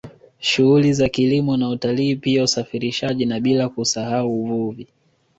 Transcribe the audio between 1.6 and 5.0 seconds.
utalii pia usafirishaji na bila kusahau uvuvi